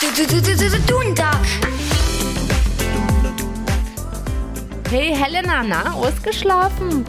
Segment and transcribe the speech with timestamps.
[0.00, 1.46] Du, du, du, du, du, du, Dundalk.
[4.90, 7.06] Hey Helena, na, ausgeschlafen?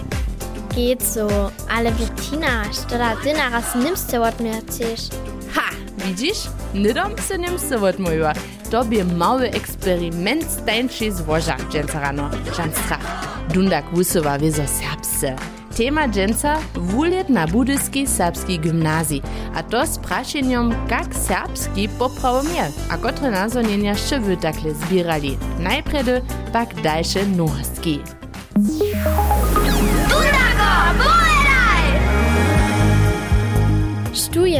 [0.73, 1.51] Geht so.
[1.69, 4.99] Ale Bettina, štoda ty naraz nimste od mnie chceš.
[5.53, 6.37] Ha, widzisz?
[6.73, 8.31] Nie dam se nimse od mojego.
[8.69, 12.97] To by mały eksperyment stańczy złoża, dżęca rano, dżęstra.
[13.53, 15.35] Dundak wusowa wiezo serbsce.
[15.77, 19.21] Tema dženca vuljet na budyski serbski gimnaziji,
[19.55, 25.37] a to s prašenjem kak serbski popravo je, a kotre nazonjenja še vytakle zbirali.
[25.59, 26.21] Najprede
[26.53, 27.99] pak dalše nohostki.
[30.09, 30.73] Dunago,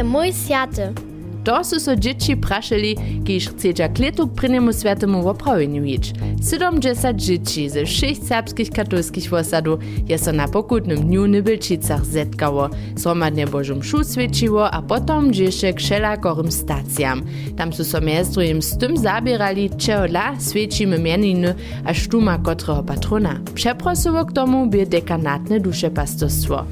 [0.04, 1.07] moj sjate.
[1.44, 6.12] To su so dzieci praszeli, kiż chcecie kletu prynemu świętemu woprawieniu iść.
[6.50, 9.78] 70 dzieci ze sześć serbskich katolskich osadu
[10.08, 15.80] je so na pokutnym dniu Nybelčicach zetkało, zromadnie Bożą mšu świeciło, a potom dziesze k
[15.80, 17.22] wszelakorym stacjam.
[17.56, 17.98] Tam su so
[18.32, 23.40] drugim z tym zabierali, czego dla świecimy mieniny, a sztuma kotrego patrona.
[23.54, 26.64] Przeprosowo k tomu by dekanatne duszepastorstwo.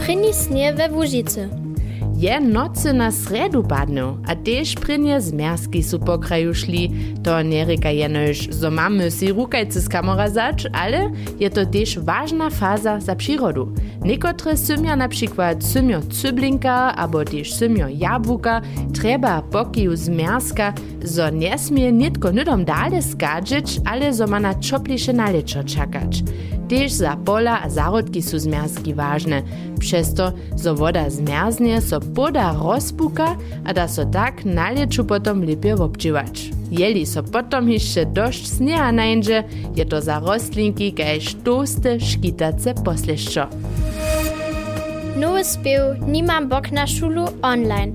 [0.00, 1.67] Pryni snie we Łużycy
[2.18, 6.90] je noce na sredu badnu, a tež prinje z merski su po kraju šli,
[7.24, 11.96] to ne reka jenož, zo mamy si rukajce z kamora zač, ale je to tež
[12.02, 13.70] važna faza za přirodu.
[14.02, 18.62] Nekotre symja napríklad symjo cyblinka, abo tež symjo jabuka,
[18.98, 25.14] treba pokiju z merska, zo nesmie nitko nudom dale skadžič, ale zo ma na čopliše
[25.14, 26.26] nalečo čakač.
[26.68, 29.40] Tež za pola a zárodky sú z merski vážne,
[29.78, 35.72] Przez to, zo woda zmierznie, so poda rozpuka, a da so tak naleczu potom lepiej
[35.72, 36.50] obdziwać.
[36.70, 39.44] Jeli so potom jeszcze dość snieha najdzie,
[39.76, 43.46] je to za rostlinki kaž toste škitace posleščo.
[45.18, 47.92] Nowy spiew nimam bok na szulu online.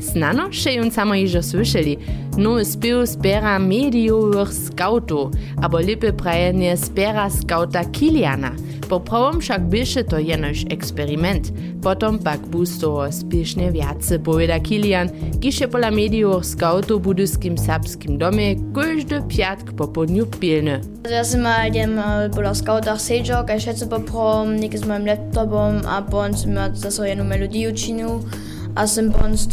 [0.00, 1.98] Znano, še jun samo ižo słyszeli.
[2.36, 5.30] Nowy spiew zbiera mediowych skautów,
[5.62, 8.52] abo lepiej prajenje zbiera skauta Kiliana.
[8.88, 11.52] Poprawom však běše to jenož experiment.
[11.82, 15.08] Potom pak busto spěšně viace poveda Kilian,
[15.40, 20.80] kiše pola mediu skautu budyskim sapskim domie každý piatk popodňu pilne.
[21.04, 22.00] Ja som mal idem
[22.32, 26.72] bola e, skautach sejdžok a všetci poprom, niekedy s mojim laptopom a potom som mal
[26.72, 28.24] zase jednu melodiu činu
[28.76, 29.48] a jsem bon s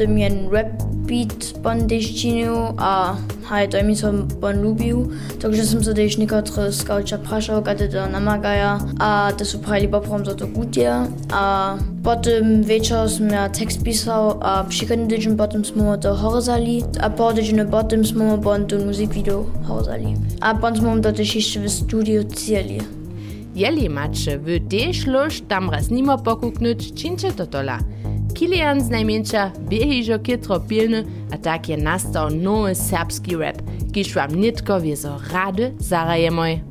[0.51, 6.15] rap beat bon deštinil a hej, to mi som bon lubil, takže jsem se tež
[6.17, 10.91] některé skauča prašal, kde to namagaja a to jsou právě líba prom za to gutě
[11.33, 17.09] a Bottom večer jsem ja text písal a přichodný týden potom jsme to horzali a
[17.09, 22.23] po týdnu potom jsme bon to musikvideo horzali a potom jsme to tež ještě studiu
[22.23, 22.79] cíli.
[23.55, 27.79] Jeli mače, vy tež lož tam raz nimo pokuknut, činče to tola.
[28.41, 33.62] Kilian z najmniejsza biehiżo kietro pilny, a tak je nastał nowy serbski rap,
[33.94, 36.62] kiż wam nitko wiezo rady zarajemoj.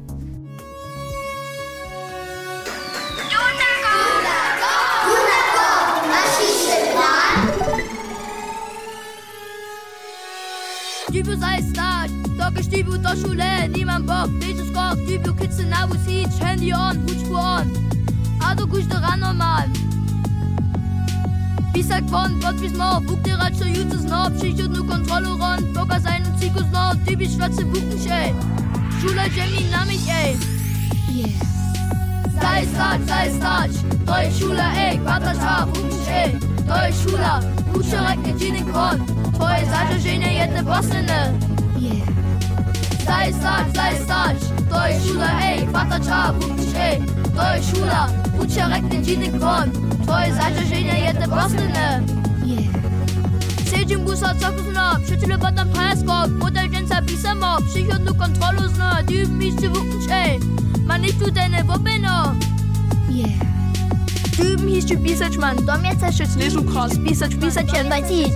[11.41, 16.41] Sei start, Dogge Stibu do Schule, niemand Bock, Betes Kopf, Typu Kitzel na wo sieht,
[16.41, 17.67] Handy on, Hutspur on.
[18.51, 19.69] Ado kusch daran normal.
[21.73, 26.01] Pisak von, Bot bis Mo, Buk dir Ratsch, Jutsus no, Psycho nu Kontrolle ron, Bocker
[26.01, 28.35] sein und Zikus no, Typisch schwarze Buchenschä.
[29.01, 30.37] Schule Jamie na mich ey.
[32.41, 33.71] Sei start, sei start,
[34.07, 36.39] Deutsch Schule ey, Quadrat Schaf, Buchenschä.
[36.67, 37.41] Deutsch Schule,
[37.73, 38.99] Buche Recken, Ginen Kron,
[39.35, 41.35] Tvoje Sache, Gene, Jette Bossene.
[43.07, 44.37] Sei start, sei start,
[44.69, 46.99] Deutsch Schule ey, Quadrat Schaf, Buchenschä.
[46.99, 48.09] Deutsch To twoje szula
[48.43, 49.71] Uciorek nędziny koń
[50.03, 52.03] Twoje zagrożenie jedne własne
[53.71, 59.63] Siedzim busa cofnął na Przyjaciele badam teleskop Model dżęca pisamo Przychodnu kontrolu zna Dziw mistrz
[59.63, 60.41] wyucz ej
[60.87, 62.35] Ma nicht tutaj nie wopeno
[63.11, 63.31] Yeah.
[64.39, 65.57] Üben hieß pisać man?
[65.67, 68.33] Dom jetzt hast du jetzt Lesu krass Pisać, pisać, ja mein Sieg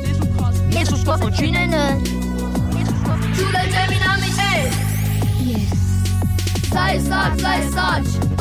[0.71, 2.01] Jezus, was von Schienene
[3.35, 4.71] Schule, Terminami, ey
[5.47, 5.71] Yes
[6.73, 8.34] Sei, sag, sei, sag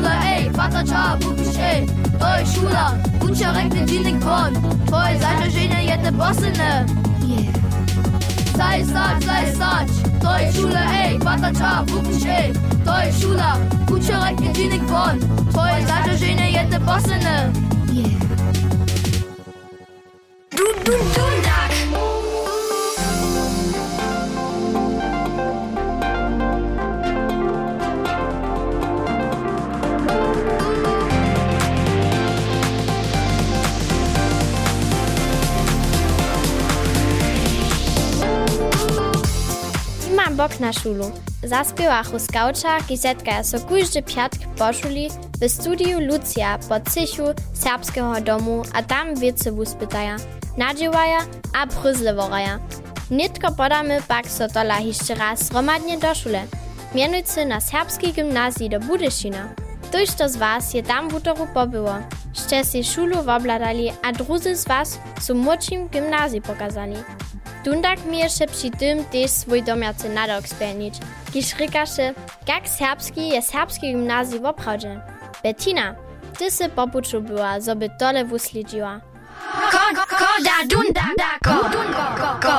[0.00, 1.86] Schule, ey, Vater Cha, Bukisch, ey.
[2.18, 2.84] Deutsch Schule,
[3.18, 4.54] Bucha rekne Gini Korn,
[4.86, 6.86] Toy, seine Gene, jette Bossene.
[8.56, 9.88] Sei start, sei start,
[10.20, 12.52] Deutsch Schule, ey, Vater Cha, Bukisch, ey.
[12.84, 13.50] Deutsch Schule,
[13.86, 15.20] Bucha rekne Gini Korn,
[15.52, 17.52] Toy, seine Gene, jette Bossene.
[20.50, 21.69] Du, du, Dundak.
[40.60, 41.12] Bok na szulu.
[41.42, 45.08] Zaspiewachu skauča, gizetka so kujdy piatk poszuli
[45.40, 50.16] w studiu Lucia po cysiu serbskiego domu, a tam wiece wuspytaja,
[50.56, 51.18] nadziewaja
[51.54, 52.58] a pryzleworaja.
[53.10, 56.46] Nitko podamy pak so tola jeszcze raz zromadnie do szule.
[56.94, 59.48] Mianujcy na serbskiej gimnazji do Budyszina.
[59.82, 61.94] Ktoś to z was je tam w utoru pobyło.
[62.62, 66.96] Si szulu wobladali, a drudzy z was są młodszym gimnazji pokazali.
[67.60, 70.96] Tun dag mir še pri tem tež svoj domjace nadok spelnič,
[71.28, 72.06] ki šrikaše,
[72.48, 74.96] kak serbski je serbski gimnazij v opravdžen.
[75.44, 75.92] Bettina,
[76.38, 79.00] ty se popučubiła, żeby tole wuslidziła.
[79.72, 82.58] Ko, ko, da, dunda, da, ko, dun, ko, ko, ko.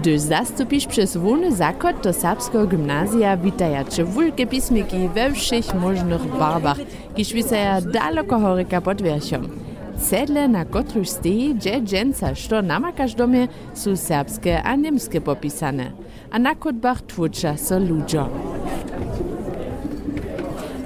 [0.00, 6.78] Gdyż zastupisz przez wolny zakład do serbskiego gimnazja, witajacie wulkie pismiki we wszystkich możnych barwach,
[7.16, 9.69] kiszwicaja daleko horyka pod wierzchom.
[10.00, 15.92] Cedle, na kotruž steji, gdzie dżęca, što namakaš domie, są serbskie a niemskie popisane.
[16.30, 18.28] A na kodbach tłucza so ludzo.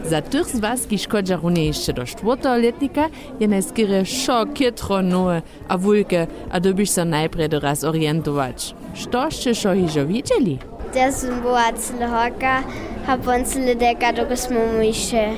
[0.04, 3.08] Za tych z was, kodża runie jeszcze do czwartoletnika,
[3.40, 8.74] je najskiery šo kietro nowe, a wulke, a dobiš so najprej doraz orientować.
[8.94, 10.58] Štoście šo hižo widzieli?
[10.94, 12.62] Das była cyle hoka,
[13.06, 15.28] a on cyle deka, doko smo mu jeszcze,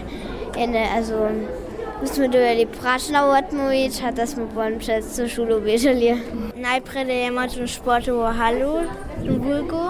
[0.96, 1.14] also,
[2.02, 6.22] myśmy dojeli praczna odmówić, a to smo pon przez co szulu bieżeli.
[6.56, 8.72] Najpierw dajemy tą sportową halu,
[9.18, 9.84] w Bulgu,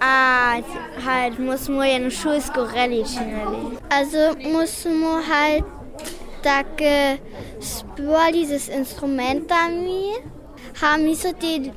[0.00, 0.54] a
[1.04, 3.78] halt musimy jedną szulską relię czynili.
[3.90, 4.18] Also
[4.52, 5.64] musimy halt
[6.42, 7.18] takie
[7.60, 10.02] spěvali s instrumentami.
[10.82, 11.72] A mi se ti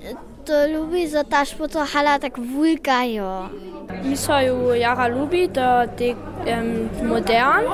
[0.48, 3.50] to ljubi, zato to hala tako vulkajo.
[4.04, 7.66] Mi so ju jara ljubi, da je um, modern,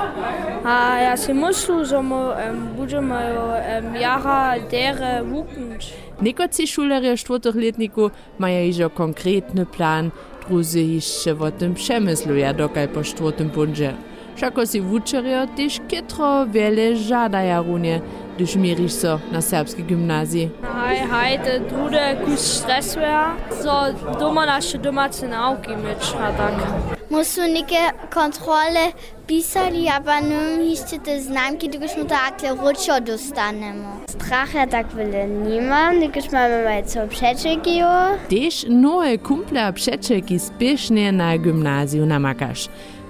[0.64, 5.84] a ja si mislim, da um, budemo um, jara dere vukunč.
[6.20, 10.10] Nekoci šulerje štvotohletniku imajo že konkretni plan,
[10.48, 13.94] druzi jih še v tem še mislijo, dokaj po štvotem bunžer.
[14.36, 18.00] Všako si wučerjo tež kitro wiele żadaja runie,
[18.36, 20.50] gdyż miriš so na serbski gimnazji.
[20.62, 23.18] Hej, hej, te drude kus stresuje,
[23.62, 26.54] so doma naše domace nauki mieć, a tak.
[27.10, 28.92] Musu neke kontrole
[29.26, 34.00] pisali, aber nun hiście te znamki, dokiż mu to akle ruczo dostanemo.
[34.08, 37.88] Stracha tak wyle nima, dokiż mamy mal co przeczekio.
[38.28, 40.38] Tež nowe kumple a przeczeki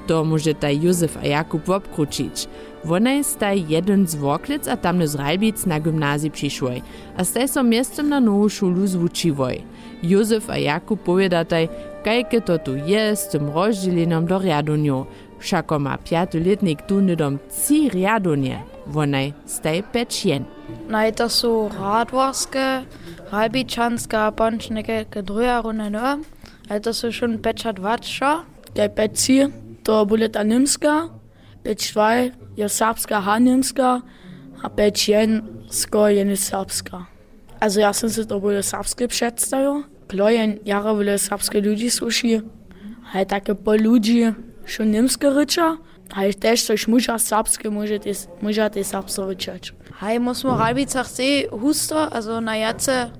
[0.06, 2.48] To może taj Józef a Jakub obkručić.
[2.84, 6.82] Wonaj staj jeden z Woklic a tamny z Ralbic na gimnazji přišłoj,
[7.16, 9.62] a staj so miestem na nowu szulu zvučiwoj.
[10.02, 11.68] Józef a Jakub povedataj,
[12.04, 15.06] kajke to tu je z tym rozdzielenom do riadunju.
[15.38, 18.58] Všako ma pjatoletnik tu nedom ci riadunje.
[18.86, 20.44] Wonaj staj peč jen.
[20.88, 21.28] Nej, to
[23.32, 26.20] ralbičanske a pončnike, ke druga runa no.
[26.68, 28.44] Ale to sú šun peča dvačo.
[28.74, 29.46] Der Betzi,
[29.84, 31.08] to bude ta nimska,
[31.64, 32.12] Beć 2
[32.56, 34.00] je serbska a nimska,
[34.62, 37.06] a Beć 1 sko je nie serbska.
[37.60, 39.84] Also ja sam se to bude serbske przedstawił.
[40.08, 42.40] Klojen jara bude serbske ludzi sluši,
[43.14, 44.32] a takie po ludzi,
[44.64, 45.76] što nimske rycza,
[46.10, 48.10] a też coś muža serbske, może te,
[48.42, 49.72] muža te serbske ryczać.
[50.00, 53.10] Hej, musimy w Ralbicach se husto, also na jace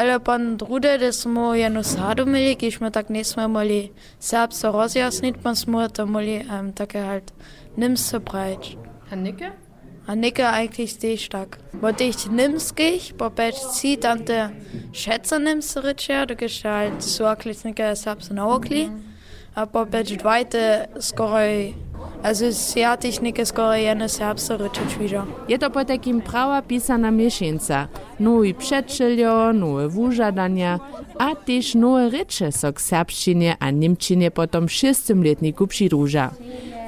[0.00, 3.92] serbse ryczeli, ale pan drude, da smo jedno sadu mieli, ki smo tak nismo imeli
[4.20, 7.32] serbse rozjasnit, pa smo to imeli um, takie halt
[7.76, 8.76] nimse brać.
[9.12, 9.52] A Nicke?
[10.06, 11.58] A nicke eigentlich też tak.
[11.74, 14.50] Bo tych nimskich, bo peć si tam te
[14.92, 18.90] šeca nimse ryczia, da kiš halt so aklicnike serbse naokli,
[19.54, 21.74] a po peć dvajte skoraj
[22.22, 25.26] Also Sjatyśnik jest kolejny serbscy ryczyćwidza.
[25.48, 27.88] Jest to potem prawa pisana mieszańca.
[28.20, 30.80] Nowe przeczylo, nowe wużadania,
[31.18, 32.80] a też nowe rycze so k
[33.60, 36.30] a niemczynie potom szestymletniku przydruża.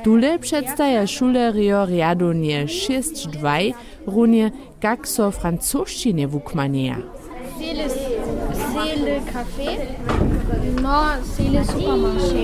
[0.04, 3.72] Tule przedstawia szulerio riadonie 6-2
[4.06, 4.50] runie,
[4.82, 5.32] jak so
[6.28, 6.96] wukmania.
[7.58, 8.11] Vieles
[8.82, 9.78] Seele Kaffee?
[10.82, 12.42] No, Seele Supermarché.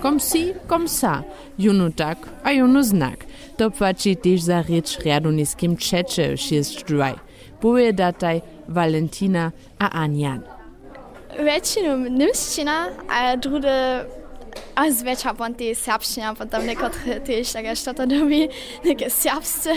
[0.00, 1.22] Kom si, kom sa.
[1.58, 3.24] Junu tak, a junu znak.
[3.56, 7.14] To płaci też za rycz riaduniskim czecze 6-2.
[7.60, 10.42] Powiedataj Valentina a Anjan.
[11.38, 14.06] Väčšinu nimščina, a druge
[14.74, 18.48] a zväčša pon tie serbština, potom nekotre tiež také što doby,
[18.84, 19.74] neke serbsce.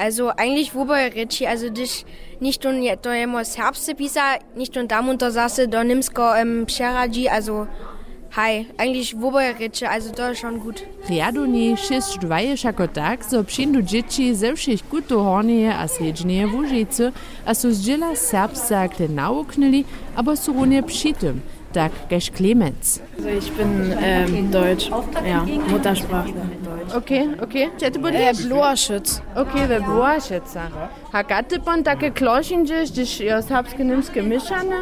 [0.00, 2.06] Also eigentlich wobei Ricci, also dich
[2.40, 6.64] nicht und je- to jemo serbsce pisa, nicht und tam unter zase do nimsko um,
[6.66, 7.66] pšeradži, also
[8.32, 10.82] Hi, eigentlich woboje reče, also je schon gut.
[11.08, 17.12] Riaduni šest dvaješ ako tak, so přindu dzieci ze všech kuto hornieje a sredźnieje Łužice,
[17.46, 19.84] a so zdjela serbsa kle nauknili,
[20.16, 21.42] aber so runie přitom,
[22.08, 23.00] kež Clemens.
[23.16, 24.90] Also ich bin ähm, Deutsch,
[25.26, 26.34] ja, Muttersprache.
[26.96, 27.70] Okay, okay.
[27.80, 29.22] Äh, Bloaschütz.
[29.34, 30.70] Okay, Boašica.
[31.12, 34.76] Hakate pon take klošinče, když jo serbske-nimske mišane?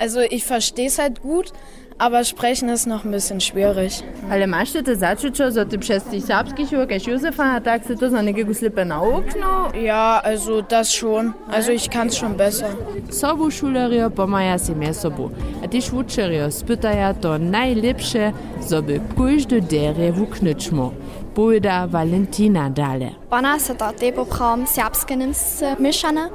[0.00, 1.52] Also ich verstehe es halt gut,
[1.98, 4.02] aber sprechen ist noch ein bisschen schwierig.
[4.30, 7.84] Ale masz ty te začučo, zo ty przez tych serbskich jo, kež Josefa, a tak
[7.84, 9.70] se to za nekego slipe naukno?
[9.74, 11.34] Ja, also das schon.
[11.52, 12.68] Also ich kann es schon besser.
[13.10, 15.30] Sobu šulerio pomaja si mje sobu.
[15.64, 20.92] A ty švučerio spytaja to najlepsze, zo by kujždy dere vuknyčmo.
[21.34, 23.10] Pojda Valentina dale.
[23.30, 26.28] Ona se to te poprom serbske nimse mišane,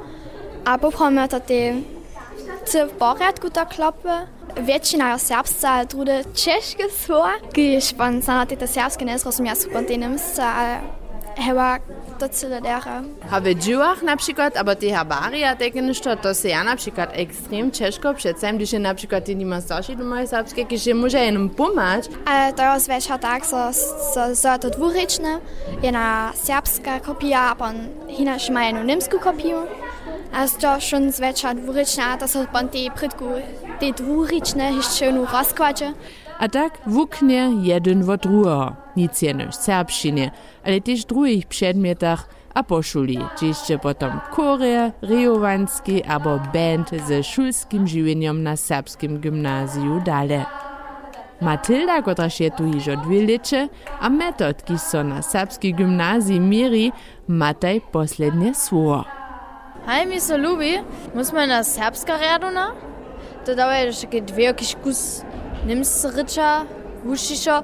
[0.64, 1.40] a poprom to
[2.64, 4.39] c v porядku to klope.
[4.60, 9.84] Většina je serbska, drude češke slova, když pan se na tyto serbske nezrozumí, jsou pan
[9.84, 10.80] ty nimse, ale
[11.36, 11.78] heva
[12.18, 13.04] to celé dere.
[13.30, 17.70] A w dziłach na przykład, aber die herbaria tekenisz to, se ja na przykład ekstrem
[17.70, 21.18] ciężko przedstawiam, gdyż na przykład ty nie masz doszli do mojej serbskiej, kiedy się może
[21.18, 22.04] jednym pomać.
[22.26, 23.72] Ale to je zväčša tak, so,
[24.14, 25.40] so, so je to dvúričné.
[25.82, 29.64] Jedna serbská kopia a pon hinaš má jednu nemskú kopiu.
[30.32, 32.90] A to šun zväčša dvúričné a to sú pon tie
[33.80, 35.94] de Druritschne hicht schön u rasquatsche.
[36.38, 40.32] A Dag wukner jeden wat Ruer, Nizennech Serbschine,
[40.64, 48.56] alle Dich druig Pschedmirdach, Aposchuli, Dsche potom Korea, Riowanski aber Band se Schulskim Juenium na
[48.56, 50.46] Serbskim Gymnasiu dale.
[51.40, 53.70] Matilda godrachiert du hijot Vilitsche
[54.00, 56.92] a Metod gi sonna Serbski Gymnasi Miri
[57.26, 59.06] Mataj poslednje svor.
[59.86, 60.80] Hi Miss Lubi,
[61.14, 62.89] muss man das Serbska Reduna?
[63.46, 65.22] Dwie jakieś kus
[65.66, 66.64] nimsce rycza,
[67.04, 67.62] wušiszo,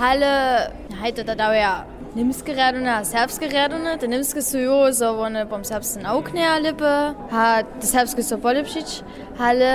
[0.00, 0.70] ale
[1.02, 1.84] hej, to daje ja
[2.16, 3.96] nimske raduna, a serbske raduna.
[3.98, 6.92] Te nimske su jo, so one pom serbskim aukne lipe,
[7.32, 9.00] a te serbske so polepšič,
[9.38, 9.70] ale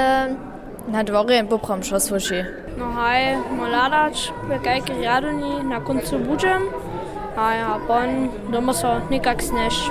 [0.88, 2.44] na dvorje poprom šo sluši.
[2.78, 6.70] No haj, mladač, bekajke raduni na koncu budžem,
[7.38, 9.82] a ja, pon doma so nikak sneš.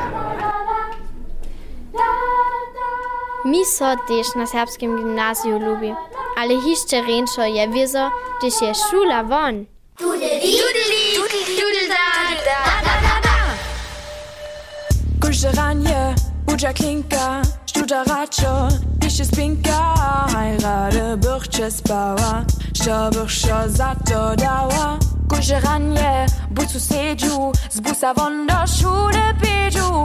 [3.46, 5.94] Mi so też na serbskim gimnazju lubi,
[6.36, 9.64] ale hiszcze ręczo je wieso, gdyż je szula won.
[15.20, 16.14] Kuschelanje,
[16.46, 18.68] Uja Klinka, Studaracho,
[19.06, 19.94] ich ist Pinka,
[20.32, 24.98] heirate Birches Bauer, Stabürscher Sato Dauer.
[25.28, 30.04] Kuschelanje, Buzu Seju, Zbusa von der Schule Peju,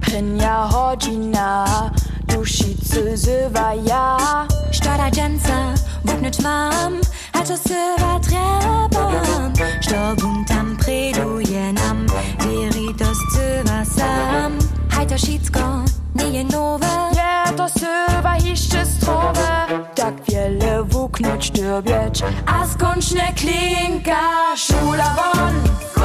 [0.00, 1.90] Prinja Hodina,
[2.34, 7.00] Dushice Sövaja, Stada Jensa, Wugnet Mam,
[7.32, 12.06] Alto Söva Trebam, Stobuntam Predujenam,
[12.40, 14.58] Veritos Söva Sam,
[14.90, 24.56] Heiter Schitzko, Nie Nove, Ja, to Söva Hische Strove, Tak wiele Wuknut Stürbiec, Askunschne Klinka,
[24.56, 25.54] Schulavon,
[25.94, 26.03] Schulavon,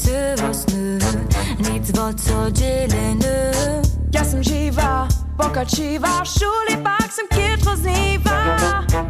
[0.00, 0.98] Activasını
[1.60, 3.52] Nit vatsacilini
[4.12, 8.56] Ja sem živa, pokačiva Šuli pak sem kje trozniva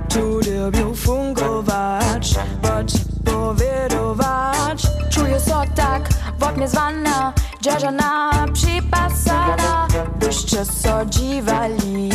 [0.08, 2.92] Tudi ljubil fungovač Pač
[3.24, 4.82] povedovač
[5.14, 6.08] Čuje so tak,
[6.40, 7.32] vod mi zvana
[7.62, 9.88] Džežana připasana
[10.20, 12.10] Byście so dziwali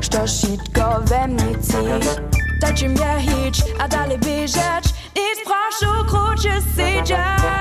[0.00, 1.76] Što šitko we mnici
[2.60, 7.06] Tačim je hić, a dalej bieżeć Ich brauch so große Segen.
[7.06, 7.58] Ja,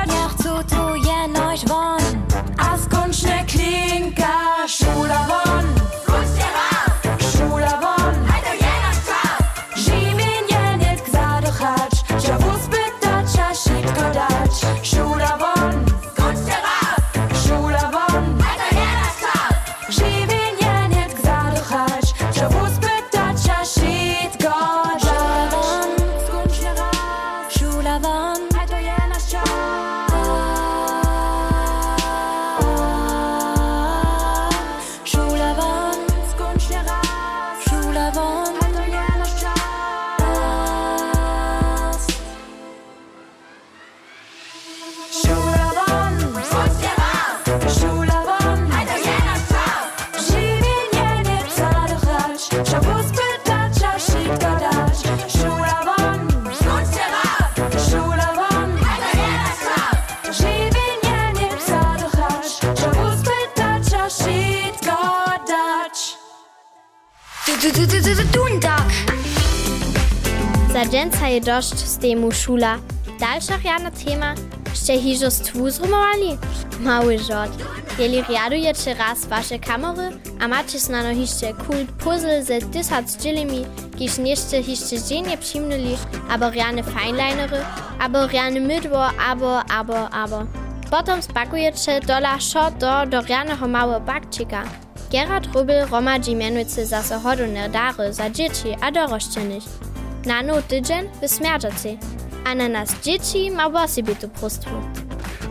[70.77, 72.77] Za dżęca je dość z temu szula.
[73.19, 74.35] Dalsze riadne tema,
[74.69, 76.37] jeszcze hiżo stwu zrumowali?
[76.79, 77.51] Mały żart.
[77.99, 83.65] Jeli riadujecie raz wasze kamery, a macie znano jeszcze kult puzzle ze tysac dzielimi,
[83.97, 85.97] kiż jeszcze jeszcze dziennie przymnuli,
[86.29, 87.57] albo riane feinlinery,
[87.99, 90.43] albo riane mydło, albo, albo, albo.
[90.91, 94.63] Potem spakujecie dola szo do do rianego małego bakcika.
[95.11, 99.86] Gerard Rubel romadzi mianujcy zase hodone dary za dzieci a.
[100.27, 101.97] Na no tydzień wysmierzacie,
[102.45, 104.69] a na nas dzieci ma wosibie tu prostwu.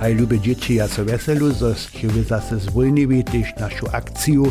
[0.00, 1.75] A lubię dzieci, ja so weselu, że
[2.09, 4.42] wy zase zwolniwi też naszą akcję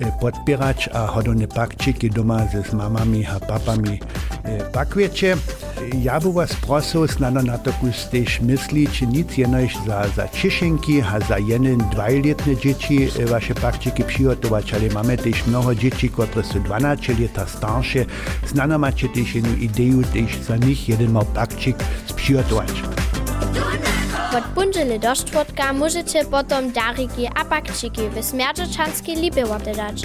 [0.00, 4.00] e, podpierać, a hodone pakczyki doma ze z mamami a papami
[4.46, 5.36] e, pakwiecie.
[6.02, 10.28] Ja by was prosil, snano na to kus też myśli, czy nic jenoś za, za
[10.28, 16.10] cieszynki, a za jeden, dwajletne dzieci e, wasze pakczyki przygotować, ale mamy też mnoho dzieci,
[16.10, 18.04] które są 12 lata starsze.
[18.46, 21.76] Snano macie też jedną ideę, też za nich jeden mal pakczyk
[22.16, 22.70] przygotować.
[24.36, 30.04] Od bunžele do štvrtka môžete potom dariki a bakčiky v smerdžečanskej libe oddać.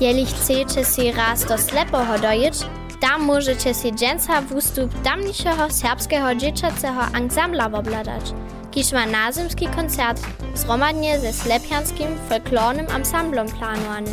[0.00, 7.02] Jeli chcete si raz do slepoho dojiť, tam môžete si dženca vústup tamnišeho serbského dziecięcego
[7.16, 8.32] ansambla obladać,
[8.70, 10.20] kiż ma nazymski koncert
[10.54, 14.10] zhromadnie ze slepianskim folklornym ansamblom planowany.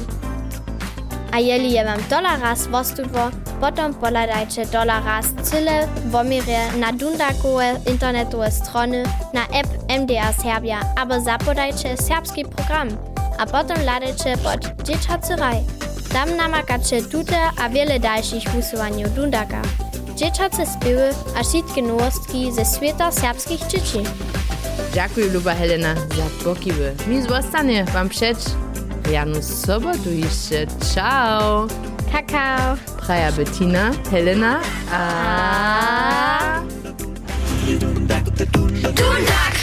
[1.31, 3.29] A jeli je wam dola raz vostudło,
[3.61, 5.25] potom poladajcie dola raz
[6.05, 9.03] womirje na Dundakowe internetowe strony,
[9.33, 12.87] na app MDR Serbia, aber zapodajcie serbski program,
[13.39, 15.76] a potom ladajcie pod Dzieciacy Raj.
[16.13, 19.61] Tam namakacze tute a wiele dalszych wysłań od Dundaka.
[20.15, 24.03] Dzieciace spiewy, a wszystkie nowostki ze świata serbskich dzieci.
[24.93, 26.95] Dziękuję, Luba Helena, za pokiwy.
[27.07, 28.37] Mi zostanie Wam przecz.
[29.11, 30.67] Janu sobotu jeszcze.
[30.95, 31.67] Ciao!
[32.11, 32.77] Kakao!
[33.05, 34.59] Praja Bettina, Helena,
[34.91, 36.61] a...
[38.95, 39.56] Dundak!